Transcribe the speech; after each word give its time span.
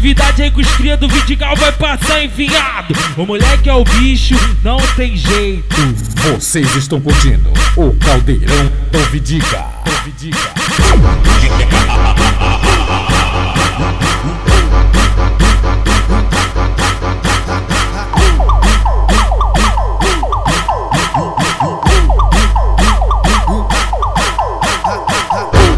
atividade 0.00 0.42
aí 0.42 0.50
com 0.50 0.62
os 0.62 0.76
cria 0.76 0.96
do 0.96 1.06
Vidigal 1.06 1.54
vai 1.56 1.72
passar 1.72 2.24
enviado. 2.24 2.94
O 3.18 3.26
moleque 3.26 3.68
é 3.68 3.74
o 3.74 3.84
bicho, 3.84 4.34
não 4.64 4.78
tem 4.96 5.14
jeito. 5.14 5.76
Vocês 6.22 6.74
estão 6.74 6.98
curtindo 6.98 7.50
o 7.76 7.92
Caldeirão 7.92 8.72
do 8.90 8.98
Vidiga. 9.10 9.66
Do 9.84 9.90
Vidiga. 10.04 10.38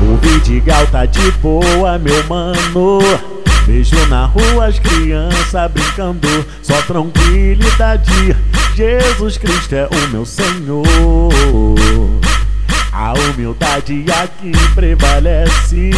O 0.01 0.17
Vidigal 0.17 0.87
tá 0.87 1.07
de 1.07 1.31
boa, 1.33 1.99
meu 1.99 2.25
mano. 2.29 3.32
Vejo 3.67 4.07
na 4.09 4.27
rua 4.27 4.67
as 4.67 4.79
crianças 4.79 5.71
brincando, 5.71 6.29
só 6.63 6.81
tranquilidade. 6.83 8.37
Jesus 8.75 9.39
Cristo 9.39 9.75
é 9.75 9.87
o 9.87 10.09
meu 10.09 10.27
Senhor. 10.27 10.85
A 12.93 13.13
humildade 13.13 14.05
aqui 14.11 14.53
prevalece. 14.75 15.91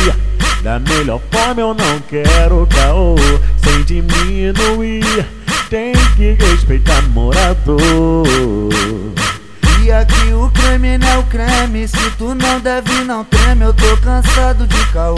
Da 0.62 0.78
melhor 0.78 1.20
forma 1.30 1.60
eu 1.60 1.74
não 1.74 2.00
quero 2.08 2.66
caô, 2.66 3.16
sem 3.62 3.82
diminuir. 3.84 5.26
Tem 5.70 5.92
que 6.16 6.32
respeitar 6.32 7.02
morador. 7.08 8.26
E 9.82 9.90
aqui 9.90 10.32
o 10.32 10.50
creme 10.50 10.96
não 10.96 11.08
é 11.08 11.18
o 11.18 11.22
creme 11.24 11.86
Se 11.86 12.10
tu 12.16 12.34
não 12.34 12.58
deve 12.58 13.04
não 13.04 13.22
treme 13.22 13.66
Eu 13.66 13.74
tô 13.74 13.94
cansado 13.98 14.66
de 14.66 14.86
caô 14.86 15.14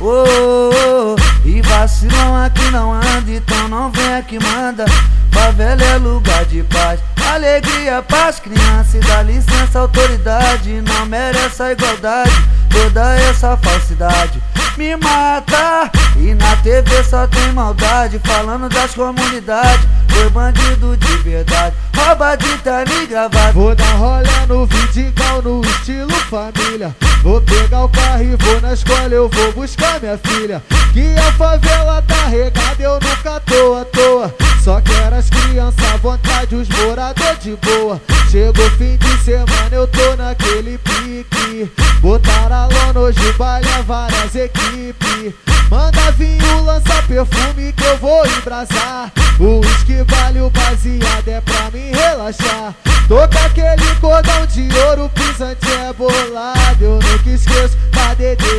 oh, 0.00 0.70
oh. 0.74 1.48
E 1.48 1.60
vacilão 1.62 2.36
aqui 2.36 2.70
não 2.70 2.92
anda 2.92 3.30
Então 3.30 3.68
não 3.68 3.90
vem 3.90 4.14
aqui 4.14 4.38
manda. 4.38 4.84
Favela 5.30 5.82
é 5.82 5.96
lugar 5.96 6.44
de 6.44 6.62
paz 6.64 7.00
Alegria 7.32 8.02
pras 8.02 8.40
crianças 8.40 8.94
E 8.94 9.00
dá 9.00 9.22
licença 9.22 9.78
autoridade 9.78 10.82
Não 10.82 11.06
merece 11.06 11.62
a 11.62 11.72
igualdade. 11.72 12.32
Toda 12.68 13.16
essa 13.16 13.56
falsidade 13.56 14.40
me 14.78 14.96
mata 14.96 15.90
E 16.16 16.34
na 16.34 16.56
TV 16.56 17.02
só 17.04 17.26
tem 17.26 17.52
maldade 17.52 18.18
Falando 18.20 18.68
das 18.68 18.94
comunidades. 18.94 19.86
Foi 20.08 20.30
bandido 20.30 20.96
de 20.96 21.16
verdade 21.18 21.76
Rouba 21.96 22.36
de 22.36 22.56
terno 22.58 22.92
e 23.02 23.52
Vou 23.52 23.74
dar 23.74 23.92
rolê 23.96 24.46
no 24.48 24.66
Vidigal 24.66 25.42
no 25.42 25.60
estilo 25.62 26.10
família 26.30 26.94
Vou 27.22 27.40
pegar 27.42 27.84
o 27.84 27.88
carro 27.88 28.22
e 28.22 28.36
vou 28.36 28.60
na 28.62 28.72
escola 28.72 29.08
Eu 29.10 29.28
vou 29.28 29.52
buscar 29.52 30.00
minha 30.00 30.16
filha 30.16 30.62
Que 30.92 31.14
a 31.18 31.32
favela 31.32 32.02
tá 32.02 32.26
regada 32.26 32.82
Eu 32.82 32.94
nunca 32.94 33.40
tô 33.40 33.74
à 33.74 33.84
toa 33.84 34.34
Só 34.62 34.80
quero 34.80 35.16
as 35.16 35.28
crianças 35.28 35.84
à 35.92 35.96
vontade 35.98 36.54
Os 36.54 36.68
moradores 36.68 37.42
de 37.42 37.56
boa. 37.56 38.00
Chegou 38.30 38.70
fim 38.70 38.96
de 38.96 39.24
semana 39.24 39.70
Eu 39.70 39.86
tô 39.86 40.16
naquele 40.16 40.78
pique. 40.78 41.70
Botar 42.00 42.50
a 42.50 42.66
lona 42.66 43.00
hoje 43.00 43.32
baile 43.32 43.68
várias 43.86 44.34
equipes 44.34 45.34
Manda 45.70 46.10
vinho, 46.12 46.64
lança 46.64 47.02
perfume 47.06 47.72
que 47.72 47.84
eu 47.84 47.96
vou 47.98 48.26
embrasar. 48.26 49.12
O 49.38 49.60
uísque 49.60 50.02
vale 50.08 50.40
o 50.40 50.50
baseado 50.50 51.28
é 51.28 51.40
pra 51.40 51.70
me 51.70 51.92
relaxar 51.92 52.74
Toca 53.10 53.40
aquele 53.40 53.92
cordão 54.00 54.46
de 54.46 54.68
ouro, 54.86 55.10
pisante 55.10 55.68
é 55.68 55.92
bolado. 55.92 56.78
Eu 56.80 56.92
nunca 56.92 57.28
esqueço 57.28 57.76
da 57.90 58.14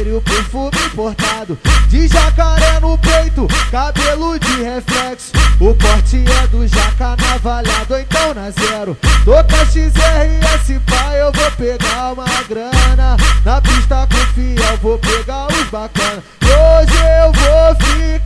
e 0.06 0.12
o 0.12 0.22
perfume 0.22 0.72
importado. 0.88 1.58
De 1.88 2.06
jacaré 2.06 2.78
no 2.82 2.98
peito, 2.98 3.48
cabelo 3.72 4.38
de 4.38 4.62
reflexo. 4.62 5.32
O 5.58 5.74
corte 5.74 6.26
é 6.44 6.48
do 6.48 6.68
jaca 6.68 7.16
navalhado, 7.16 7.98
então 7.98 8.34
na 8.34 8.52
zero. 8.52 8.98
Toca 9.24 9.66
XRS, 9.68 10.82
pai, 10.86 11.22
eu 11.22 11.32
vou 11.32 11.52
pegar 11.52 12.12
uma 12.12 12.26
grana. 12.50 13.16
Na 13.46 13.62
pista 13.62 14.06
com 14.12 14.34
fiel, 14.34 14.78
vou 14.82 15.00
pegar 15.00 15.48
os 15.48 15.70
bacana. 15.70 16.22
Hoje 16.44 16.98
eu 17.24 17.32
vou 17.32 17.76
ficar 17.76 18.21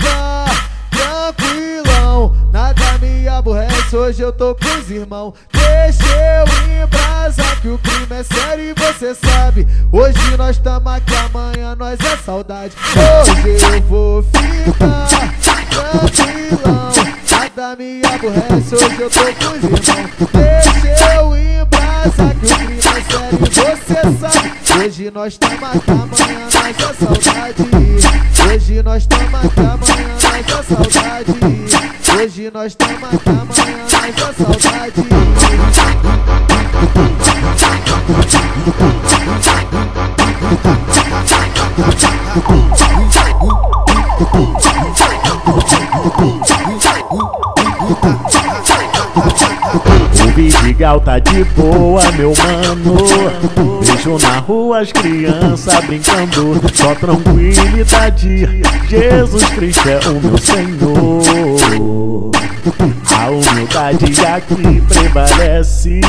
hoje 3.96 4.22
eu 4.22 4.32
tô 4.32 4.56
com 4.56 4.80
os 4.80 4.92
irmãos 4.92 5.34
Deixa 5.52 6.04
eu 6.04 6.84
embrasar 6.84 7.62
que 7.62 7.68
o 7.68 7.78
crime 7.78 8.08
é 8.12 8.24
sério 8.24 8.64
e 8.64 8.74
você 8.74 9.16
sabe. 9.16 9.68
Hoje 9.92 10.38
nós 10.38 10.58
tamo 10.58 10.90
aqui, 10.90 11.14
amanhã 11.16 11.76
nós 11.76 12.00
é 12.00 12.18
saudade. 12.18 12.76
Hoje 12.96 13.64
eu 13.64 13.82
vou 13.84 14.24
ficar 14.24 15.08
tranquilão. 15.40 16.92
Nada 17.32 17.76
me 17.76 18.02
aborrece, 18.06 18.76
hoje 18.76 19.02
eu 19.02 19.10
tô 19.10 19.20
com 19.20 19.56
os 19.56 19.64
irmãos 19.64 20.30
Deixa 20.34 21.16
eu 21.16 21.38
embrasar 21.38 22.36
que 22.36 22.46
o 22.46 22.56
crime 22.56 22.78
é 22.78 22.82
sério 22.82 23.40
e 23.42 23.50
você 23.50 24.02
sabe. 24.20 24.86
Hoje 24.86 25.12
nós 25.12 25.38
tamo 25.38 25.66
aqui, 25.66 25.92
amanhã 25.92 26.48
nós 26.54 26.80
é 26.80 26.94
saudade. 26.94 27.56
Hoje 28.54 28.84
nós 28.84 29.06
tamo 29.08 29.38
aqui, 29.38 29.60
amanhã 29.60 30.16
nós 30.22 30.50
é 30.50 30.64
saudade 30.64 31.65
Hoje 32.26 32.50
nós 32.50 32.74
tamo 32.74 33.06
aqui, 33.06 33.30
amanhã 33.30 33.86
é 34.08 34.34
saudade 34.34 35.26
O 49.76 50.32
Vidigal 50.36 51.00
tá 51.02 51.20
de 51.20 51.44
boa, 51.44 52.02
meu 52.14 52.34
mano. 52.38 53.82
Vejo 53.82 54.18
na 54.20 54.40
rua 54.40 54.80
as 54.80 54.92
crianças 54.92 55.84
brincando, 55.86 56.62
só 56.74 56.96
tranquilidade. 56.96 58.48
Jesus 58.88 59.44
Cristo 59.50 59.90
é 59.90 60.00
o 60.10 60.22
meu 60.22 60.38
Senhor. 60.38 62.32
A 63.18 63.30
humildade 63.30 64.26
aqui 64.26 64.82
prevalece. 64.88 66.00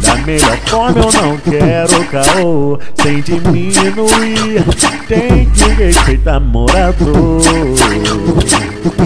Da 0.00 0.16
melhor 0.16 0.56
forma 0.66 1.00
eu 1.00 1.12
não 1.12 1.36
quero 1.38 2.04
caô, 2.06 2.78
sem 3.02 3.20
diminuir. 3.20 4.64
Tem 5.08 5.46
que 5.46 5.64
respeitar 5.64 6.40
morador. 6.40 7.42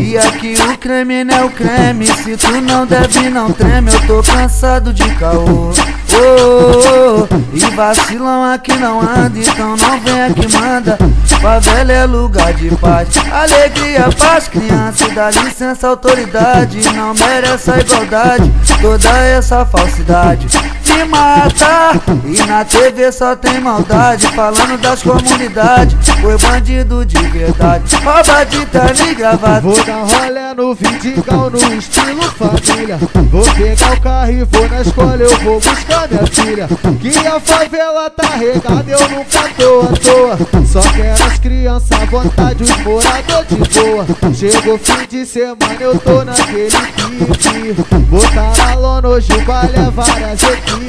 E 0.01 0.17
aqui 0.17 0.55
o 0.55 0.79
creme 0.79 1.25
não 1.25 1.35
é 1.37 1.45
o 1.45 1.51
creme. 1.51 2.07
Se 2.07 2.37
tu 2.37 2.61
não 2.61 2.87
deve 2.87 3.29
não 3.29 3.53
treme. 3.53 3.93
Eu 3.93 4.07
tô 4.07 4.23
cansado 4.23 4.93
de 4.93 5.09
caô. 5.17 5.71
Oh, 5.73 6.19
oh, 6.19 7.29
oh. 7.31 7.57
E 7.57 7.61
vacilão 7.75 8.45
aqui 8.45 8.75
não 8.77 9.01
anda. 9.01 9.39
Então 9.39 9.77
não 9.77 10.01
vem 10.01 10.23
aqui 10.23 10.49
manda. 10.57 10.99
Favela 11.41 11.93
é 11.93 12.07
lugar 12.07 12.53
de 12.55 12.75
paz. 12.77 13.09
Alegria 13.31 14.09
pras 14.19 14.49
crianças. 14.49 15.13
Dá 15.13 15.31
licença 15.31 15.89
autoridade. 15.89 16.81
Não 16.95 17.13
merece 17.15 17.71
a 17.71 17.79
igualdade. 17.79 18.53
Toda 18.81 19.09
essa 19.19 19.65
falsidade 19.67 20.47
me 20.97 21.05
mata. 21.05 22.01
E 22.25 22.47
na 22.47 22.65
TV 22.65 23.13
só 23.13 23.37
tem 23.37 23.61
maldade 23.61 24.27
Falando 24.29 24.81
das 24.81 25.03
comunidades. 25.03 25.97
Foi 26.21 26.39
bandido 26.39 27.05
de 27.05 27.19
verdade. 27.29 27.97
Rouba 27.97 28.45
de 28.45 28.67
terno 28.67 29.15
gravata. 29.15 29.61
Vou 29.61 29.85
dar 29.85 30.05
rolé 30.05 30.55
no 30.55 30.75
Vidigal 30.75 31.51
no 31.51 31.75
estilo 31.75 32.23
família. 32.33 32.99
Vou 33.31 33.45
pegar 33.55 33.93
o 33.93 34.01
carro 34.01 34.31
e 34.31 34.45
vou 34.45 34.69
na 34.69 34.81
escola 34.81 35.17
Eu 35.17 35.39
vou 35.41 35.61
buscar 35.61 36.09
minha 36.09 36.27
filha. 36.27 36.69
Que 37.01 37.27
a 37.27 37.41
favela 37.41 38.11
tá 38.11 38.29
regada 38.37 38.91
Eu 38.91 39.01
nunca 39.09 39.49
tô 39.57 39.81
à 39.81 40.37
toa. 40.37 40.67
Só 40.67 40.81
quero 40.93 41.25
as 41.25 41.39
crianças 41.39 41.93
à 41.93 42.05
vontade 42.07 42.63
Os 42.63 42.77
moradores 42.79 43.49
de 43.49 43.81
boa. 43.81 44.07
Chegou 44.35 44.79
fim 44.79 45.07
de 45.09 45.27
semana 45.27 45.77
Eu 45.81 45.99
tô 45.99 46.25
naquele 46.25 46.71
pique 46.71 47.75
Botar 48.09 48.71
a 48.71 48.75
lona 48.75 49.09
hoje 49.09 49.33
o 49.33 49.45
baile 49.45 49.77
é 49.77 49.91
várias 49.91 50.43
equipes 50.43 50.86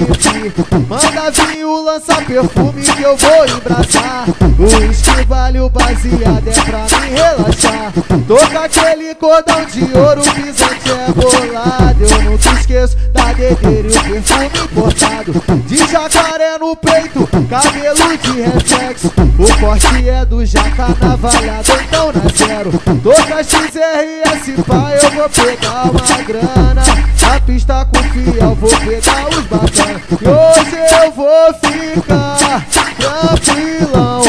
Manda 0.87 1.31
vinho, 1.31 1.83
lança 1.83 2.15
perfume 2.21 2.81
que 2.81 3.01
eu 3.01 3.17
vou 3.17 3.45
embraçar. 3.45 4.25
O 4.57 4.79
uísque 4.79 5.25
vale 5.27 5.59
o 5.59 5.69
baseado 5.69 6.47
é 6.47 6.61
pra 6.61 6.99
me 6.99 7.07
relaxar. 7.09 7.93
Toca 8.27 8.59
aquele 8.59 9.15
cordão 9.15 9.65
de 9.65 9.97
ouro, 9.97 10.21
pisante 10.21 10.91
é 10.91 11.11
bolado. 11.11 12.03
Eu 12.03 12.23
nunca 12.23 12.51
esqueço 12.51 12.97
da 13.11 13.33
dedeira 13.33 13.87
e 13.87 13.97
o 13.97 14.03
perfume 14.03 14.45
importado. 14.63 15.43
De 15.65 15.77
jacaré 15.77 16.57
no 16.59 16.75
peito, 16.75 17.27
cabelo 17.49 18.17
de 18.17 18.41
reflexo. 18.41 19.11
O 19.17 19.59
corte 19.59 20.09
é 20.09 20.25
do 20.25 20.45
jaca 20.45 20.95
navalhado, 21.01 21.71
então 21.87 22.11
na 22.13 22.29
zero. 22.35 22.71
Toca 23.03 23.43
XRS, 23.43 24.63
pai, 24.65 24.97
eu 25.03 25.11
vou 25.11 25.29
pegar 25.29 25.89
uma 25.89 26.23
grana. 26.23 26.83
Na 27.21 27.41
pista 27.41 27.85
com 27.85 28.03
fiel, 28.03 28.55
vou 28.55 28.69
pegar 28.69 29.27
os 29.29 29.47
e 29.79 29.86
hoje 29.91 31.03
eu 31.03 31.11
vou 31.11 31.53
ficar 31.53 32.65
tranquilão 32.97 34.23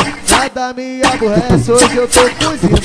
nada 0.59 0.73
me 0.73 1.01
aborrece. 1.05 1.71
Hoje 1.71 1.97
eu 1.97 2.09
tô 2.09 2.21
com 2.21 2.55
os 2.55 2.63
irmãos. 2.63 2.81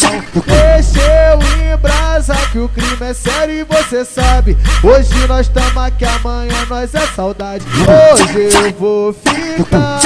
Deixa 0.46 1.02
eu 1.02 1.40
em 1.74 1.78
brasa 1.78 2.36
que 2.52 2.60
o 2.60 2.70
crime 2.70 2.98
é 3.02 3.14
sério 3.14 3.54
e 3.56 3.64
você 3.64 4.06
sabe. 4.06 4.58
Hoje 4.84 5.28
nós 5.28 5.48
tamo 5.48 5.80
aqui, 5.80 6.06
amanhã 6.06 6.66
nós 6.70 6.94
é 6.94 7.08
saudade. 7.08 7.66
Hoje 7.80 8.56
eu 8.56 8.72
vou 8.74 9.14
ficar 9.14 10.00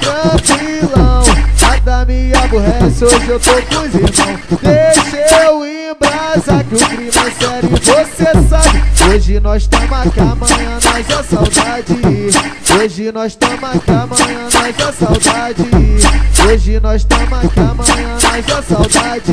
tranquilão. 0.00 1.22
Nada 1.60 2.04
me 2.04 2.32
aborrece, 2.34 3.04
hoje 3.04 3.28
eu 3.28 3.40
tô 3.40 3.50
com 3.50 3.82
os 3.82 3.94
irmãos. 3.94 4.60
Deixa 4.62 5.42
eu 5.44 5.66
em 5.66 5.94
brasa 5.98 6.64
que 6.64 6.74
o 6.74 6.88
crime 6.88 7.08
é 7.08 7.12
sério 7.12 7.70
e 7.70 7.80
você 7.80 8.24
sabe. 8.24 8.41
Hoje 9.14 9.38
nós 9.40 9.66
tamo 9.66 9.94
aqui, 9.94 10.20
amanhã 10.20 10.78
nós 10.82 11.10
é 11.10 11.22
saudade. 11.22 11.92
Hoje 12.80 13.12
nós 13.12 13.36
tamo 13.36 13.66
aqui, 13.66 13.90
amanhã 13.90 14.48
nós 14.54 14.78
é 14.78 14.92
saudade. 14.92 15.62
Hoje 16.48 16.80
nós 16.80 17.04
tamo 17.04 17.34
aqui, 17.34 17.60
amanhã 17.60 18.18
nós 18.22 18.48
é 18.48 18.62
saudade. 18.62 19.32